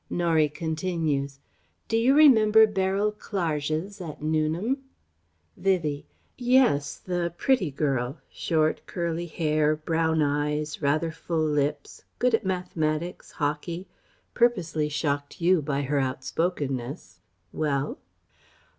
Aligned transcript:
Norie 0.09 0.49
continues: 0.49 1.37
"Do 1.87 1.95
you 1.95 2.15
remember 2.15 2.65
Beryl 2.65 3.11
Clarges 3.11 4.01
at 4.01 4.19
Newnham?" 4.19 4.81
Vivie: 5.55 6.07
"Yes 6.39 6.97
the 6.97 7.35
pretty 7.37 7.69
girl 7.69 8.17
short, 8.27 8.87
curly 8.87 9.27
hair, 9.27 9.75
brown 9.75 10.23
eyes, 10.23 10.81
rather 10.81 11.11
full 11.11 11.45
lips, 11.45 12.03
good 12.17 12.33
at 12.33 12.43
mathematics 12.43 13.33
hockey... 13.33 13.87
purposely 14.33 14.89
shocked 14.89 15.39
you 15.39 15.61
by 15.61 15.83
her 15.83 15.99
outspokenness 15.99 17.19
well?" 17.53 17.99